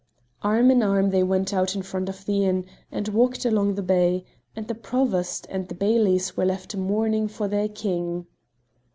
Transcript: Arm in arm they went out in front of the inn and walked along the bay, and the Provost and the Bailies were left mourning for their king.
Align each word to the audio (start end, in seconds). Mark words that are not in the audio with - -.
Arm 0.41 0.71
in 0.71 0.81
arm 0.81 1.11
they 1.11 1.21
went 1.21 1.53
out 1.53 1.75
in 1.75 1.83
front 1.83 2.09
of 2.09 2.25
the 2.25 2.43
inn 2.43 2.65
and 2.91 3.07
walked 3.09 3.45
along 3.45 3.75
the 3.75 3.83
bay, 3.83 4.25
and 4.55 4.67
the 4.67 4.73
Provost 4.73 5.45
and 5.47 5.67
the 5.67 5.75
Bailies 5.75 6.35
were 6.35 6.43
left 6.43 6.75
mourning 6.75 7.27
for 7.27 7.47
their 7.47 7.69
king. 7.69 8.25